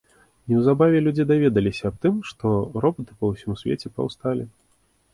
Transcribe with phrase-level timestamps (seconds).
[0.53, 4.53] Неўзабаве людзі даведваюцца аб тым, што робаты па ўсім свеце паўсталі.